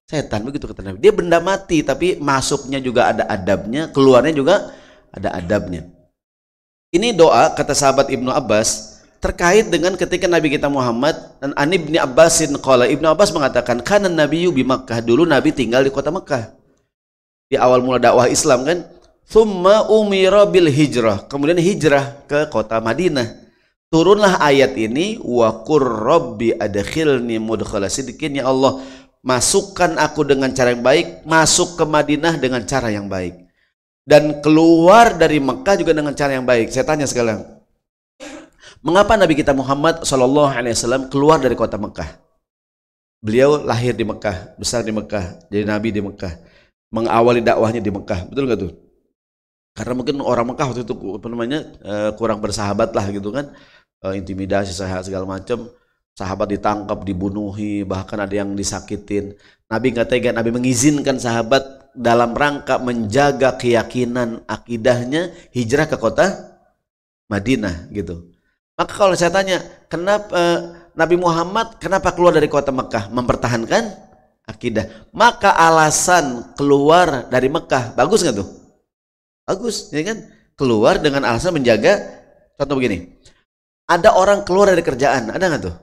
[0.07, 0.99] setan begitu kata Nabi.
[1.03, 4.78] Dia benda mati tapi masuknya juga ada adabnya keluarnya juga
[5.13, 5.89] ada adabnya.
[6.89, 12.01] Ini doa kata sahabat Ibnu Abbas terkait dengan ketika Nabi kita Muhammad dan Ani bin
[12.01, 12.89] Abbasin qala.
[12.89, 15.05] Ibnu Abbas mengatakan karena Nabi di Makkah.
[15.05, 16.55] Dulu Nabi tinggal di kota Makkah.
[17.49, 18.79] Di awal mula dakwah Islam kan?
[19.29, 21.29] Thumma umira bil hijrah.
[21.29, 23.37] Kemudian hijrah ke kota Madinah.
[23.93, 28.41] Turunlah ayat ini wa qur rabbi adkhilni mudkhala sidqin.
[28.41, 28.81] Ya Allah
[29.21, 33.48] masukkan aku dengan cara yang baik masuk ke Madinah dengan cara yang baik
[34.09, 36.73] dan keluar dari Mekah juga dengan cara yang baik.
[36.73, 37.45] Saya tanya sekarang
[38.81, 42.17] mengapa Nabi kita Muhammad Shallallahu Alaihi Wasallam keluar dari kota Mekah?
[43.21, 46.33] Beliau lahir di Mekah besar di Mekah jadi Nabi di Mekah
[46.89, 48.25] mengawali dakwahnya di Mekah.
[48.33, 48.73] Betul nggak tuh?
[49.77, 53.53] Karena mungkin orang Mekah waktu itu apa namanya uh, kurang bersahabat lah gitu kan.
[54.01, 55.69] Uh, intimidasi segala macam.
[56.17, 59.39] Sahabat ditangkap dibunuhi bahkan ada yang disakitin.
[59.71, 66.55] Nabi nggak tega Nabi mengizinkan sahabat dalam rangka menjaga keyakinan akidahnya hijrah ke kota
[67.27, 68.31] Madinah gitu
[68.79, 69.59] maka kalau saya tanya
[69.91, 70.59] kenapa uh,
[70.95, 73.85] Nabi Muhammad kenapa keluar dari kota Mekah mempertahankan
[74.47, 78.59] akidah maka alasan keluar dari Mekah bagus nggak tuh
[79.49, 80.29] Bagus, ya kan?
[80.61, 82.05] Keluar dengan alasan menjaga
[82.61, 83.17] contoh begini.
[83.89, 85.77] Ada orang keluar dari kerjaan, ada nggak tuh?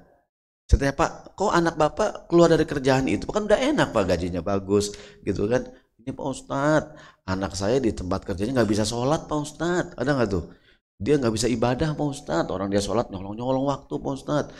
[0.69, 3.25] Saya Pak, kok anak Bapak keluar dari kerjaan itu?
[3.25, 4.93] Kan udah enak Pak, gajinya bagus,
[5.25, 5.65] gitu kan?
[6.05, 6.93] Ini Pak Ustadz,
[7.25, 9.97] anak saya di tempat kerjanya nggak bisa sholat Pak Ustadz.
[9.97, 10.53] Ada nggak tuh?
[11.01, 12.53] Dia nggak bisa ibadah Pak Ustadz.
[12.53, 14.53] Orang dia sholat nyolong-nyolong waktu Pak Ustadz.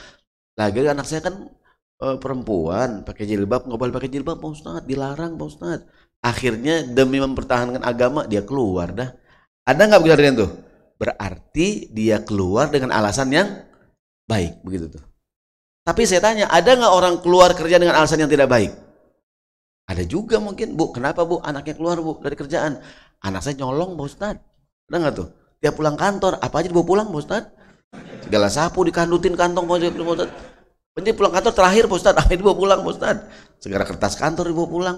[0.57, 1.53] Lagi anak saya kan
[2.01, 4.89] e, perempuan, pakai jilbab, nggak boleh pakai jilbab Pak Ustadz.
[4.89, 5.85] Dilarang Pak Ustadz
[6.25, 9.13] akhirnya demi mempertahankan agama dia keluar dah
[9.61, 10.51] ada nggak begitu dengan tuh
[10.97, 13.47] berarti dia keluar dengan alasan yang
[14.25, 15.03] baik begitu tuh
[15.85, 18.73] tapi saya tanya ada nggak orang keluar kerja dengan alasan yang tidak baik
[19.85, 22.81] ada juga mungkin bu kenapa bu anaknya keluar bu dari kerjaan
[23.21, 24.41] anak saya nyolong bu Ustad
[24.89, 25.27] ada nggak tuh
[25.61, 27.53] dia pulang kantor apa aja dibawa pulang bu Ustad
[28.25, 30.29] segala sapu dikandutin kantong bu Ustad
[30.95, 33.27] Penting pulang kantor terakhir Pak Ustad, apa dibawa pulang Pak Ustad?
[33.59, 34.97] Segala kertas kantor dibawa pulang.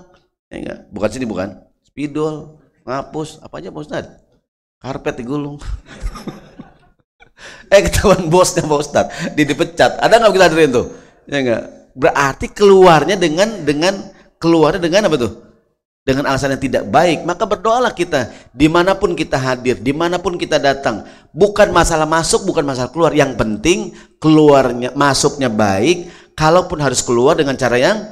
[0.53, 0.79] Ya enggak?
[0.93, 1.57] Bukan sini bukan?
[1.81, 4.05] Spidol, ngapus, apa aja Pak Ustaz?
[4.77, 5.57] Karpet digulung.
[7.73, 9.97] eh ketahuan bosnya Pak Ustaz, di dipecat.
[9.97, 10.85] Ada nggak kita hadirin tuh?
[11.25, 11.63] Ya enggak?
[11.97, 13.97] Berarti keluarnya dengan dengan
[14.37, 15.33] keluarnya dengan apa tuh?
[16.07, 20.15] Dengan alasan yang tidak baik, maka berdoalah kita di mana pun kita hadir, di mana
[20.15, 21.03] pun kita datang.
[21.35, 23.11] Bukan masalah masuk, bukan masalah keluar.
[23.11, 26.07] Yang penting keluarnya, masuknya baik.
[26.31, 28.07] Kalaupun harus keluar dengan cara yang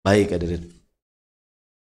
[0.00, 0.80] baik, hadirin.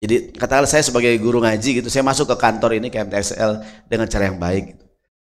[0.03, 4.05] Jadi katakanlah saya sebagai guru ngaji gitu, saya masuk ke kantor ini ke MTSL dengan
[4.05, 4.75] cara yang baik.
[4.75, 4.83] Gitu.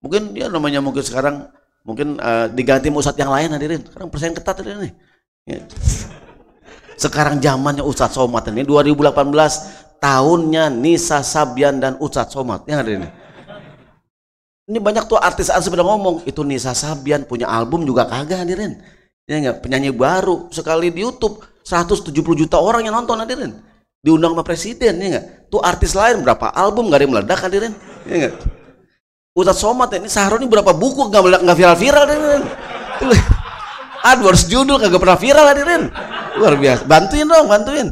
[0.03, 1.47] Mungkin ya namanya mungkin sekarang
[1.87, 3.87] mungkin uh, diganti musat yang lain hadirin.
[3.87, 4.91] Sekarang persaingan ketat ini.
[5.47, 5.63] Ya.
[6.97, 9.13] Sekarang zamannya Ustadz Somad ini 2018
[10.03, 12.67] tahunnya Nisa Sabian dan Ustadz Somad.
[12.67, 13.09] Ya hadirin.
[14.67, 14.79] Ini?
[14.79, 18.83] Banyak tuh artis artis pada ngomong itu Nisa Sabian punya album juga kagak hadirin.
[19.27, 23.55] Ya enggak penyanyi baru sekali di YouTube 170 juta orang yang nonton hadirin.
[24.03, 27.73] Diundang sama presiden ya enggak tuh artis lain berapa album gak ada yang meledak hadirin?
[28.07, 28.35] Ya enggak
[29.33, 32.43] Ustadz Somad ini Sahro ini berapa buku gak meledak gak viral-viral hadirin
[34.03, 35.83] 200 judul kagak pernah viral hadirin.
[36.39, 36.83] Luar biasa.
[36.87, 37.89] Bantuin dong bantuin.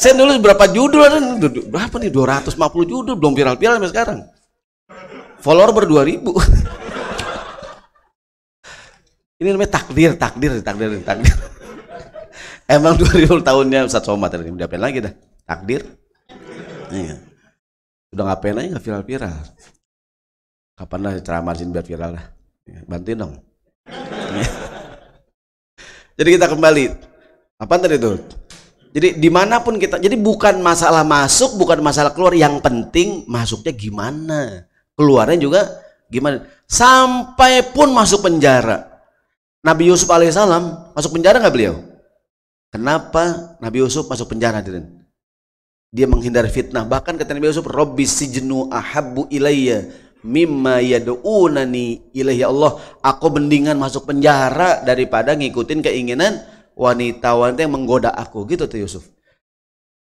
[0.00, 1.36] Saya nulis berapa judul hadirin?
[1.68, 2.08] Berapa nih?
[2.08, 2.56] 250
[2.88, 4.18] judul belum viral-viral sampai sekarang.
[5.40, 6.80] Follower ber 2000
[9.40, 11.32] ini namanya takdir takdir takdir takdir.
[12.68, 15.16] Emang 2000 tahunnya Ustaz Somad tadi udah lagi dah.
[15.48, 15.80] Takdir.
[16.92, 17.16] Iya.
[18.12, 19.40] Udah ngapain aja nggak viral-viral.
[20.80, 22.24] Kapan lah ceramah sini biar viral lah.
[22.64, 23.36] Iya, bantuin dong.
[26.16, 26.84] Jadi kita kembali.
[27.60, 28.16] Apa tadi itu?
[28.96, 32.34] Jadi di mana pun kita, jadi bukan masalah masuk, bukan masalah keluar.
[32.34, 34.66] Yang penting masuknya gimana,
[34.98, 35.60] keluarnya juga
[36.10, 36.42] gimana.
[36.66, 38.90] Sampai pun masuk penjara.
[39.62, 41.86] Nabi Yusuf alaihissalam masuk penjara nggak beliau?
[42.74, 44.90] Kenapa Nabi Yusuf masuk penjara hadirin?
[45.94, 46.82] Dia menghindari fitnah.
[46.82, 49.86] Bahkan kata Nabi Yusuf, Robbi sijnu ahabbu ilayya
[50.26, 52.76] mimma yad'unani ilahi Allah.
[53.00, 56.40] Aku mendingan masuk penjara daripada ngikutin keinginan
[56.76, 58.44] wanita-wanita yang menggoda aku.
[58.48, 59.04] Gitu tuh Yusuf.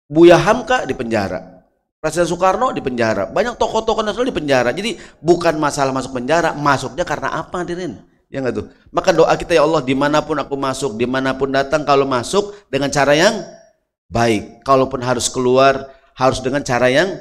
[0.08, 1.58] Buya Hamka di penjara.
[1.98, 3.26] Presiden Soekarno di penjara.
[3.26, 4.70] Banyak tokoh-tokoh nasional di penjara.
[4.70, 6.54] Jadi bukan masalah masuk penjara.
[6.54, 8.66] Masuknya karena apa hadirin ya nggak tuh?
[8.92, 12.06] Maka doa kita ya Allah di mana pun aku masuk di mana pun datang kalau
[12.06, 13.34] masuk dengan cara yang
[14.08, 14.62] baik.
[14.62, 17.18] Kalaupun harus keluar harus dengan cara yang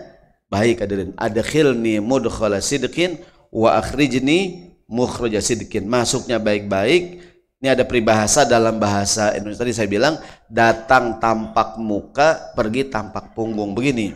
[0.48, 1.12] baik hadirin.
[1.16, 3.20] Adkhilni mudkhala sidqin
[3.52, 5.88] wa akhrijni mukhraja sidqin.
[5.88, 7.24] Masuknya baik-baik.
[7.58, 9.66] Ini ada peribahasa dalam bahasa Indonesia.
[9.66, 13.74] Tadi saya bilang datang tampak muka pergi tampak punggung.
[13.74, 14.14] Begini.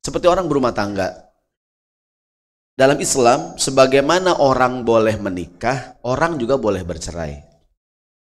[0.00, 1.26] Seperti orang berumah tangga.
[2.76, 7.40] Dalam Islam sebagaimana orang boleh menikah orang juga boleh bercerai.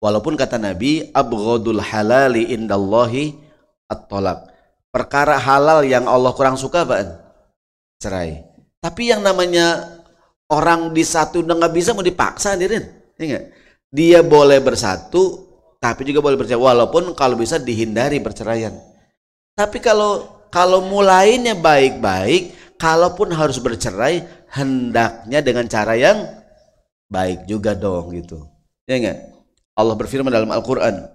[0.02, 3.38] Walaupun kata Nabi abghadul halali indallahi
[3.86, 4.51] at-talaq
[4.92, 7.24] perkara halal yang Allah kurang suka apa?
[7.98, 8.44] Cerai.
[8.84, 10.00] Tapi yang namanya
[10.52, 12.84] orang di satu udah nggak bisa mau dipaksa hadirin.
[13.16, 13.48] Ya
[13.92, 15.52] Dia boleh bersatu
[15.82, 18.76] tapi juga boleh bercerai walaupun kalau bisa dihindari perceraian.
[19.58, 26.28] Tapi kalau kalau mulainya baik-baik, kalaupun harus bercerai hendaknya dengan cara yang
[27.08, 28.46] baik juga dong gitu.
[28.86, 29.18] Ya enggak?
[29.78, 31.08] Allah berfirman dalam Al-Qur'an,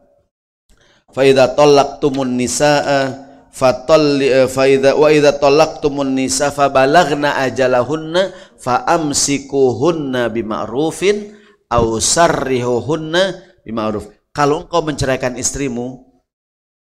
[1.13, 3.26] "Fa idza talaqtumun nisaa
[3.57, 11.33] fatalli eh, fa idza wa idza talaqtumun nisa fabalagna ajalahunna faamsikuhunna bima'rufin
[11.73, 13.23] aw sarrihuhunna
[13.65, 16.05] bima'ruf kalau engkau menceraikan istrimu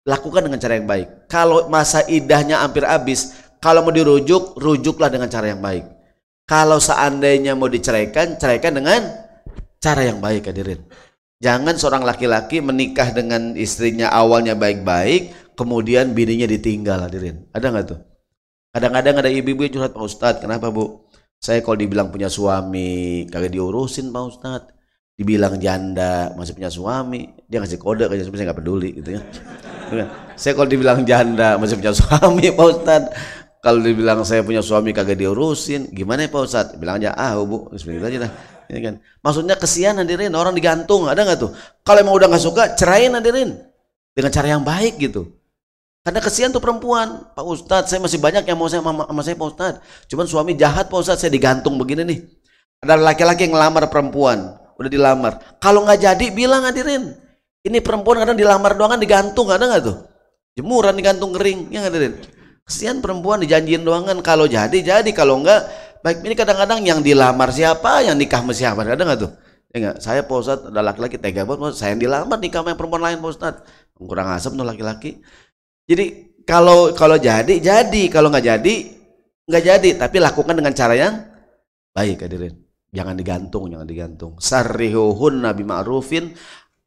[0.08, 1.08] lakukan dengan cara yang baik.
[1.32, 5.88] Kalau masa idahnya hampir habis kalau mau dirujuk rujuklah dengan cara yang baik.
[6.47, 9.03] Kalau seandainya mau diceraikan ceraikan dengan
[9.80, 10.84] cara yang baik hadirin.
[11.38, 17.49] Jangan seorang laki-laki menikah dengan istrinya awalnya baik-baik kemudian bininya ditinggal hadirin.
[17.49, 17.99] Ada nggak tuh?
[18.71, 21.09] Kadang-kadang ada ibu-ibu yang curhat Pak Ustadz kenapa Bu?
[21.41, 24.71] Saya kalau dibilang punya suami kagak diurusin Pak Ustadz.
[25.17, 29.21] Dibilang janda masih punya suami dia ngasih kode kayaknya saya nggak peduli gitu ya.
[30.37, 33.13] Saya kalau dibilang janda masih punya suami Pak Ustadz.
[33.57, 36.77] Kalau dibilang saya punya suami kagak diurusin gimana ya Pak Ustadz?
[36.77, 38.31] Bilang aja ah Bu seperti aja dah.
[38.69, 38.93] Ini kan.
[39.25, 41.49] Maksudnya kesian hadirin orang digantung ada nggak tuh?
[41.81, 43.57] Kalau emang udah nggak suka cerain hadirin.
[44.13, 45.37] Dengan cara yang baik gitu
[46.07, 49.35] karena kesian tuh perempuan, Pak Ustadz, saya masih banyak yang mau saya sama, sama saya
[49.35, 49.79] Pak Ustadz.
[50.07, 52.23] Cuman suami jahat Pak Ustadz, saya digantung begini nih.
[52.79, 55.59] Ada laki-laki yang ngelamar perempuan, udah dilamar.
[55.59, 57.11] Kalau nggak jadi, bilang hadirin.
[57.59, 59.99] Ini perempuan kadang dilamar doang kan digantung, ada nggak tuh?
[60.55, 62.15] Jemuran digantung kering, ya hadirin.
[62.63, 65.11] Kesian perempuan dijanjiin doang kan, kalau jadi, jadi.
[65.11, 65.67] Kalau enggak,
[66.07, 69.31] baik ini kadang-kadang yang dilamar siapa, yang nikah sama siapa, ada nggak tuh?
[69.75, 73.03] Ya enggak, saya Pak Ustadz, ada laki-laki tega banget, saya yang dilamar nikah sama perempuan
[73.03, 73.59] lain Pak Ustadz.
[73.99, 75.19] Kurang asem tuh laki-laki.
[75.88, 76.06] Jadi
[76.43, 78.76] kalau kalau jadi jadi, kalau nggak jadi
[79.47, 81.23] nggak jadi, tapi lakukan dengan cara yang
[81.95, 82.56] baik hadirin.
[82.91, 84.32] Jangan digantung, jangan digantung.
[84.39, 86.36] Sarrihuhun nabi ma'rufin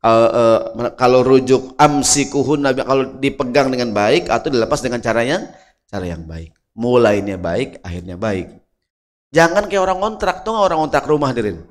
[0.04, 0.60] uh, uh,
[0.96, 5.48] kalau rujuk amsikuhun nabi kalau dipegang dengan baik atau dilepas dengan cara yang
[5.88, 6.52] cara yang baik.
[6.76, 8.52] Mulainya baik, akhirnya baik.
[9.32, 11.64] Jangan kayak orang kontrak tuh orang kontrak rumah hadirin.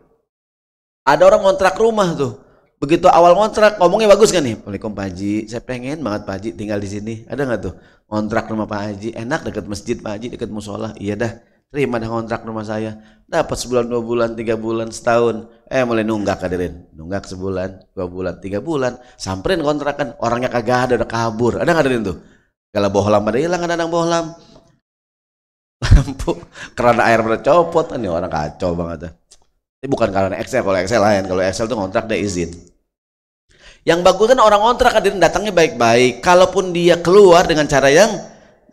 [1.06, 2.48] Ada orang kontrak rumah tuh
[2.80, 4.56] begitu awal kontrak ngomongnya bagus kan nih?
[4.56, 5.34] Assalamualaikum Pak Haji.
[5.52, 7.13] Saya pengen banget Pak Haji tinggal di sini.
[7.28, 7.74] Ada nggak tuh?
[8.08, 9.10] Kontrak rumah Pak Haji.
[9.13, 10.96] Enak dekat masjid Pak Haji dekat musola.
[10.96, 11.32] Iya dah.
[11.70, 12.98] Terima dah kontrak rumah saya.
[13.30, 15.46] Dapat sebulan dua bulan tiga bulan setahun.
[15.70, 16.89] Eh mulai nunggak hadirin.
[16.98, 18.98] Nunggak sebulan dua bulan tiga bulan.
[19.20, 20.18] Samperin kontrakan.
[20.18, 21.62] Orangnya kagak ada udah kabur.
[21.62, 22.18] Ada nggak hadirin tuh?
[22.74, 24.26] Kalau bohlam ada hilang ada yang bohlam.
[25.86, 26.42] Lampu.
[26.74, 27.86] Kerana air pada copot.
[28.00, 29.18] Nih orang kacau banget
[29.80, 31.24] ini bukan karena Excel, kalau Excel lain.
[31.24, 32.52] Kalau Excel itu kontrak dia izin.
[33.88, 36.20] Yang bagus kan orang kontrak hadirin datangnya baik-baik.
[36.20, 38.12] Kalaupun dia keluar dengan cara yang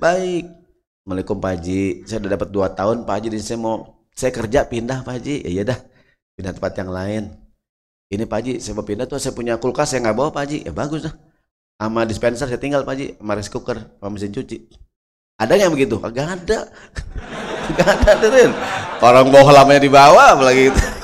[0.02, 0.50] baik.
[1.06, 5.06] Assalamualaikum Pak Haji, saya udah dapat 2 tahun Pak Haji, saya mau saya kerja pindah
[5.06, 5.46] Pak Haji.
[5.46, 5.78] Ya iya dah,
[6.34, 7.30] pindah tempat yang lain.
[8.10, 10.58] Ini Pak Haji, saya mau pindah tuh saya punya kulkas saya nggak bawa Pak Haji.
[10.66, 11.14] Ya bagus dah.
[11.78, 14.66] Sama dispenser saya tinggal Pak Haji, sama rice cooker, sama mesin cuci.
[15.38, 16.00] Ada yang begitu?
[16.02, 16.58] Gak ada.
[17.76, 18.50] Gak ada hadirin.
[19.04, 20.95] Orang bohlamnya dibawa apalagi itu.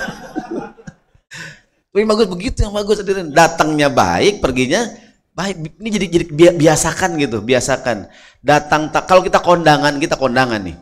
[1.93, 3.29] Tapi bagus begitu yang bagus hadirin.
[3.37, 4.89] Datangnya baik, perginya
[5.37, 5.77] baik.
[5.77, 6.25] Ini jadi jadi
[6.57, 8.09] biasakan gitu, biasakan.
[8.41, 10.77] Datang tak kalau kita kondangan, kita kondangan nih.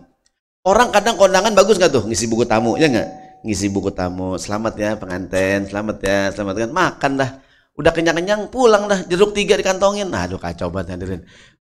[0.63, 3.43] Orang kadang kondangan bagus nggak tuh ngisi buku tamu, ya nggak?
[3.43, 7.31] Ngisi buku tamu, selamat ya pengantin, selamat ya, selamat kan makan dah.
[7.75, 10.07] Udah kenyang-kenyang pulang dah, jeruk tiga dikantongin.
[10.15, 11.27] Aduh kacau banget hadirin.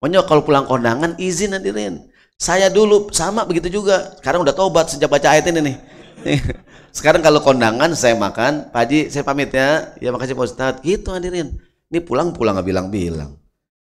[0.01, 2.09] Pokoknya kalau pulang kondangan izin hadirin.
[2.41, 4.17] Saya dulu sama begitu juga.
[4.17, 5.77] Sekarang udah tobat sejak baca ayat ini nih.
[6.97, 9.95] Sekarang kalau kondangan saya makan, Pak Haji saya pamit ya.
[9.99, 10.81] Ya makasih Pak Ustadz.
[10.83, 11.55] Gitu hadirin.
[11.91, 13.35] Ini pulang-pulang nggak bilang-bilang.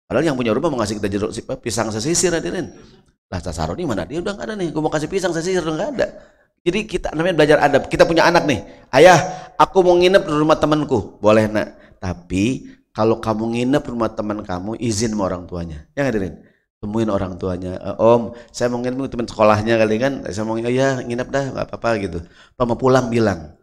[0.09, 2.73] Padahal yang punya rumah mau ngasih kita jeruk pisang sesisir hadirin.
[3.29, 4.09] Lah Tasaro ini mana?
[4.09, 4.73] Dia udah nggak ada nih.
[4.73, 6.07] Gue mau kasih pisang sesisir udah nggak ada.
[6.65, 7.85] Jadi kita namanya belajar adab.
[7.85, 8.65] Kita punya anak nih.
[8.89, 11.21] Ayah, aku mau nginep di rumah temanku.
[11.21, 11.77] Boleh nak.
[12.01, 15.85] Tapi kalau kamu nginep rumah teman kamu, izin sama orang tuanya.
[15.93, 16.41] Ya hadirin.
[16.79, 17.75] Temuin orang tuanya.
[17.75, 20.13] E, Om, saya mau nginep teman sekolahnya kali kan.
[20.31, 22.19] Saya mau nginep, ya nginep dah, nggak apa-apa gitu.
[22.55, 23.59] Apa mau pulang bilang.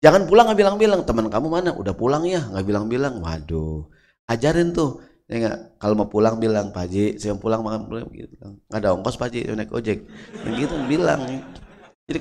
[0.00, 1.00] Jangan pulang nggak bilang-bilang.
[1.02, 1.70] Teman kamu mana?
[1.74, 2.46] Udah pulang ya?
[2.46, 3.18] Nggak bilang-bilang.
[3.18, 3.90] Waduh.
[4.30, 5.02] Ajarin tuh.
[5.30, 8.34] Ya enggak, kalau mau pulang bilang, Pak Haji, saya mau pulang makan pulang gitu.
[8.66, 9.98] Nggak ada ongkos Pak Haji, naik ojek.
[10.42, 11.22] Begitu bilang.
[12.10, 12.18] Jadi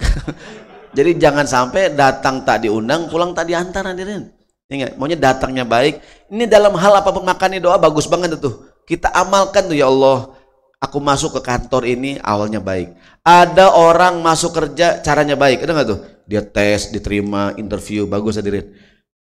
[0.98, 4.30] jadi jangan sampai datang tak diundang, pulang tak diantar hadirin.
[4.70, 5.98] Ya maunya datangnya baik.
[6.30, 8.70] Ini dalam hal apa pun makan doa bagus banget tuh.
[8.86, 10.38] Kita amalkan tuh ya Allah.
[10.80, 12.96] Aku masuk ke kantor ini awalnya baik.
[13.20, 15.60] Ada orang masuk kerja caranya baik.
[15.68, 16.00] Ada nggak tuh?
[16.24, 18.72] Dia tes, diterima, interview, bagus hadirin.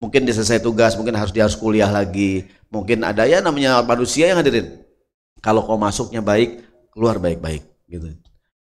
[0.04, 2.44] Mungkin dia selesai tugas, mungkin harus dia harus kuliah lagi.
[2.68, 4.84] Mungkin ada ya namanya manusia yang hadirin.
[5.40, 6.60] Kalau kau masuknya baik,
[6.92, 8.12] keluar baik-baik gitu.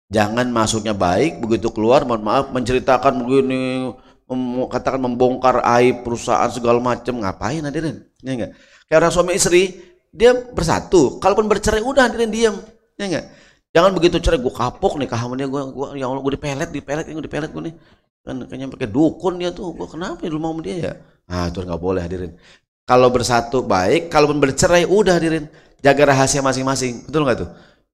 [0.09, 3.93] Jangan masuknya baik, begitu keluar mohon maaf menceritakan begini,
[4.25, 4.41] mem
[4.73, 8.09] katakan membongkar aib perusahaan segala macam, ngapain hadirin?
[8.25, 8.53] Ya enggak?
[8.89, 11.19] Kayak orang suami istri, dia bersatu.
[11.23, 12.57] Kalaupun bercerai udah hadirin diam.
[12.99, 13.27] Ya enggak?
[13.71, 17.23] Jangan begitu cerai gue kapok nih kahamannya gue gue ya Allah gue dipelet dipelet gue
[17.23, 17.75] dipelet gue nih
[18.21, 20.93] kan kayaknya pakai dukun dia tuh gue kenapa ya lu mau sama dia ya
[21.31, 22.35] ah itu nggak boleh hadirin
[22.83, 25.47] kalau bersatu baik kalaupun bercerai udah hadirin
[25.79, 27.51] jaga rahasia masing-masing betul nggak tuh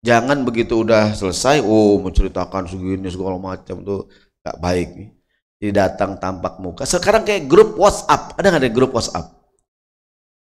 [0.06, 4.06] Jangan begitu udah selesai, oh menceritakan segini segala macam tuh
[4.44, 5.08] gak baik nih.
[5.58, 6.86] Jadi datang tampak muka.
[6.86, 9.34] Sekarang kayak grup WhatsApp, ada nggak ada grup WhatsApp?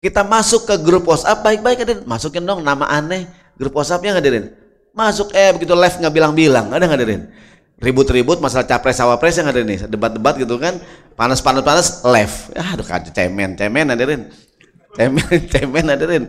[0.04, 3.24] Kita masuk ke grup WhatsApp baik-baik ada masukin dong nama aneh.
[3.56, 4.52] Grup WhatsAppnya hadirin.
[4.92, 7.32] Masuk eh begitu live nggak bilang-bilang, ada hadirin?
[7.80, 10.76] Ribut-ribut masalah capres cawapres yang ada nih, debat-debat gitu kan,
[11.16, 12.52] panas-panas panas live.
[12.52, 13.16] Ya aduh kacau.
[13.16, 14.28] Cemen cemen hadirin.
[14.92, 16.24] Cemen cemen hadirin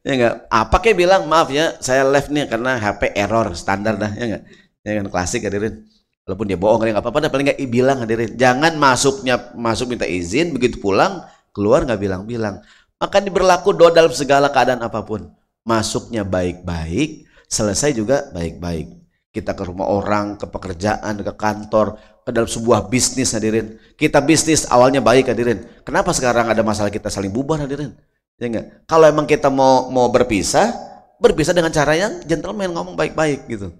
[0.00, 4.08] ya enggak apa kayak bilang maaf ya saya live nih karena HP error standar dah
[4.16, 4.42] ya enggak
[4.80, 5.84] ya kan klasik hadirin
[6.24, 7.30] walaupun dia bohong nggak apa-apa dah.
[7.30, 11.22] Paling nggak bilang hadirin jangan masuknya masuk minta izin begitu pulang
[11.54, 12.64] keluar nggak bilang-bilang
[13.00, 15.32] maka diberlaku doa dalam segala keadaan apa pun
[15.64, 19.00] masuknya baik-baik selesai juga baik-baik
[19.32, 24.68] kita ke rumah orang ke pekerjaan ke kantor ke dalam sebuah bisnis hadirin kita bisnis
[24.68, 27.96] awalnya baik hadirin kenapa sekarang ada masalah kita saling bubar hadirin
[28.40, 28.66] Ya enggak?
[28.88, 30.72] Kalau emang kita mau mau berpisah,
[31.20, 33.76] berpisah dengan cara yang gentleman ngomong baik-baik gitu.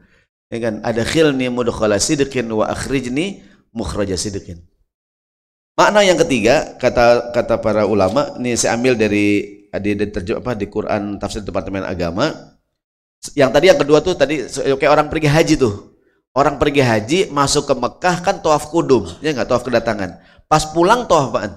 [0.52, 0.85] Ya kan?
[0.85, 3.40] Ada khilni mudkhala sidqin wa akhrijni
[3.72, 4.61] mukhraja sidqin.
[5.81, 10.69] Makna yang ketiga kata kata para ulama ini saya ambil dari di, di apa di
[10.69, 12.37] Quran tafsir Departemen Agama.
[13.33, 14.45] Yang tadi yang kedua tuh tadi
[14.77, 15.97] kayak orang pergi haji tuh.
[16.37, 20.21] Orang pergi haji masuk ke Mekah kan tawaf kudum, ya enggak tawaf kedatangan.
[20.45, 21.53] Pas pulang tawaf apaan?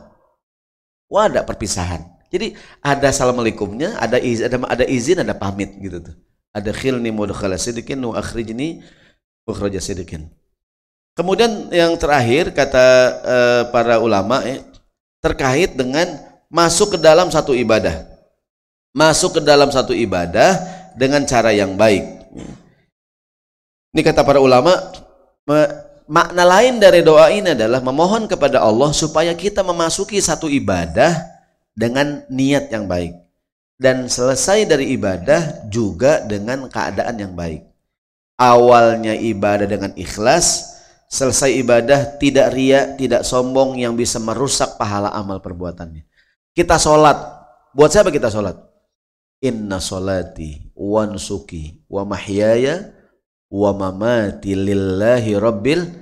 [1.11, 2.07] Wah, ada perpisahan.
[2.31, 6.15] Jadi ada assalamualaikumnya, ada izin, ada, ada izin, ada pamit gitu tuh.
[6.55, 8.87] Ada khilni mudkhala sidikin wa akhrijni
[9.43, 10.31] ukhraja sidikin.
[11.13, 12.85] Kemudian yang terakhir kata
[13.21, 14.65] uh, para ulama eh,
[15.21, 16.09] terkait dengan
[16.49, 18.09] masuk ke dalam satu ibadah.
[18.97, 20.57] Masuk ke dalam satu ibadah
[20.97, 22.01] dengan cara yang baik.
[23.93, 24.73] Ini kata para ulama
[26.09, 31.13] makna lain dari doa ini adalah memohon kepada Allah supaya kita memasuki satu ibadah
[31.77, 33.13] dengan niat yang baik
[33.77, 37.65] dan selesai dari ibadah juga dengan keadaan yang baik.
[38.37, 40.72] Awalnya ibadah dengan ikhlas,
[41.13, 46.09] selesai ibadah tidak ria, tidak sombong yang bisa merusak pahala amal perbuatannya.
[46.57, 47.17] Kita sholat,
[47.77, 48.57] buat siapa kita sholat?
[49.45, 52.89] Inna sholati wa nusuki wa mahyaya
[53.53, 56.01] wa mamati lillahi rabbil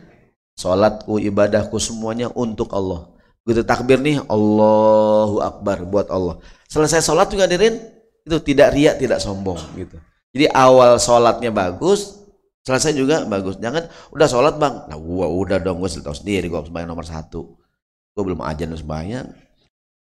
[0.52, 3.10] Sholatku, ibadahku semuanya untuk Allah
[3.42, 6.38] Begitu takbir nih, Allahu Akbar buat Allah.
[6.70, 7.82] Selesai sholat juga hadirin,
[8.22, 9.98] itu tidak riak, tidak sombong gitu.
[10.30, 12.21] Jadi awal sholatnya bagus,
[12.66, 13.58] selesai juga bagus.
[13.58, 17.58] Jangan udah sholat bang, nah gua udah dong, gua tahu sendiri, gua sembahyang nomor satu.
[18.12, 19.28] Gua belum aja udah sembahyang.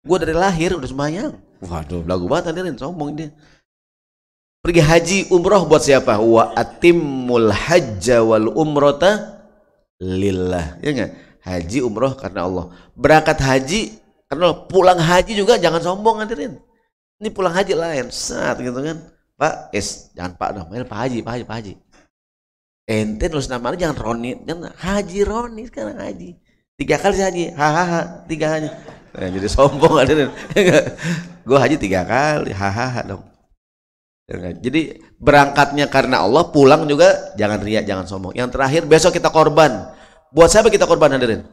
[0.02, 1.33] Gua dari lahir udah sembahyang.
[1.62, 3.31] Waduh, lagu banget hadirin, sombong dia.
[4.62, 6.22] Pergi haji umroh buat siapa?
[6.22, 9.42] Wa atimul hajja wal umrota
[9.98, 10.79] lillah.
[10.79, 11.12] Ya enggak?
[11.42, 13.98] haji umroh karena Allah berangkat haji
[14.31, 14.60] karena Allah.
[14.71, 16.62] pulang haji juga jangan sombong hadirin
[17.19, 19.02] ini pulang haji lain saat gitu kan
[19.35, 21.73] Pak es jangan Pak dong Pak Haji Pak Haji Pak Haji
[22.87, 26.38] ente nulis namanya jangan Roni jangan Haji Roni sekarang haji.
[26.78, 27.44] Tiga kali haji.
[27.54, 28.68] Hahaha tiga haji.
[29.12, 30.33] Nah, jadi sombong hadirin
[31.46, 33.22] gue haji tiga kali hahaha dong.
[34.33, 38.33] Jadi berangkatnya karena Allah pulang juga jangan riak jangan sombong.
[38.33, 39.92] Yang terakhir besok kita korban.
[40.33, 41.44] Buat siapa kita korban hadirin?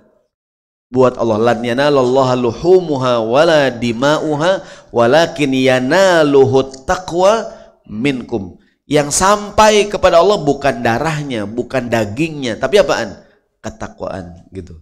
[0.87, 1.37] Buat Allah.
[1.37, 4.51] Lan yanalallaha luhumuha wala dima'uha
[4.95, 7.51] walakin yanaluhu taqwa
[7.83, 8.55] minkum.
[8.89, 13.29] Yang sampai kepada Allah bukan darahnya, bukan dagingnya, tapi apaan?
[13.59, 14.79] ketakwaan gitu.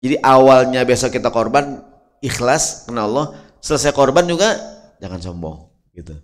[0.00, 1.84] Jadi awalnya besok kita korban
[2.24, 3.26] ikhlas karena Allah,
[3.60, 4.56] selesai korban juga
[4.98, 6.16] jangan sombong gitu.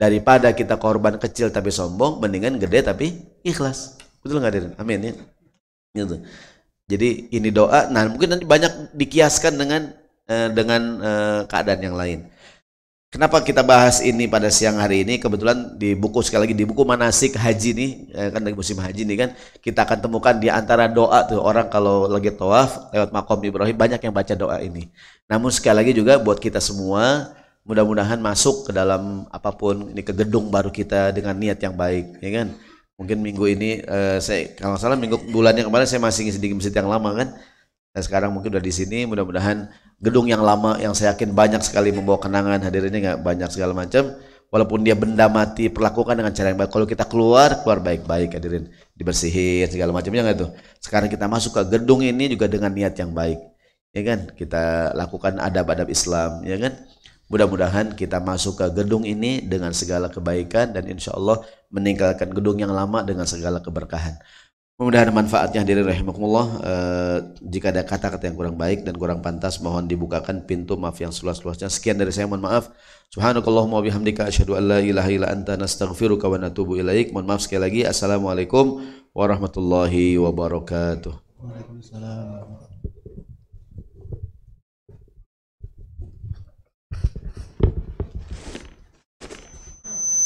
[0.00, 4.00] Daripada kita korban kecil tapi sombong, mendingan gede tapi ikhlas.
[4.24, 4.72] Betul nggak Dirin?
[4.80, 5.12] Amin ya.
[5.92, 6.16] Gitu.
[6.90, 9.82] Jadi ini doa, nah mungkin nanti banyak dikiaskan dengan
[10.26, 12.26] eh, dengan eh, keadaan yang lain.
[13.10, 15.18] Kenapa kita bahas ini pada siang hari ini?
[15.18, 19.02] Kebetulan di buku sekali lagi di buku manasik haji nih, eh, kan lagi musim haji
[19.02, 23.42] nih kan, kita akan temukan di antara doa tuh orang kalau lagi tawaf lewat makom
[23.42, 24.94] Ibrahim banyak yang baca doa ini.
[25.26, 27.34] Namun sekali lagi juga buat kita semua
[27.66, 32.22] mudah-mudahan masuk ke dalam apa pun ini ke gedung baru kita dengan niat yang baik,
[32.22, 32.54] ya kan?
[32.94, 36.54] Mungkin minggu ini eh, saya kalau salah minggu bulan yang kemarin saya masih ngisi di
[36.54, 37.34] masjid yang lama kan.
[37.90, 39.66] Dan sekarang mungkin udah di sini, mudah-mudahan
[40.00, 44.16] gedung yang lama yang saya yakin banyak sekali membawa kenangan hadirinnya nggak banyak segala macam.
[44.50, 46.74] Walaupun dia benda mati perlakukan dengan cara yang baik.
[46.74, 48.66] Kalau kita keluar keluar baik-baik hadirin.
[48.98, 50.50] Dibersihin segala macamnya nggak tuh
[50.82, 53.38] sekarang kita masuk ke gedung ini juga dengan niat yang baik.
[53.94, 54.18] Ya kan?
[54.34, 56.74] Kita lakukan adab-adab Islam ya kan?
[57.30, 62.74] Mudah-mudahan kita masuk ke gedung ini dengan segala kebaikan dan insya Allah meninggalkan gedung yang
[62.74, 64.18] lama dengan segala keberkahan
[64.80, 66.46] Mudah-mudahan manfaatnya hadirin rahimakumullah.
[66.64, 71.12] Uh, jika ada kata-kata yang kurang baik dan kurang pantas mohon dibukakan pintu maaf yang
[71.12, 71.68] seluas-luasnya.
[71.68, 72.72] Sekian dari saya mohon maaf.
[73.12, 77.12] Subhanakallahumma wa bihamdika asyhadu an la ilaha illa anta nastaghfiruka wa natubu ilaik.
[77.12, 77.80] Mohon maaf sekali lagi.
[77.84, 78.80] Assalamualaikum
[79.12, 81.12] warahmatullahi wabarakatuh.
[81.44, 82.69] Waalaikumsalam.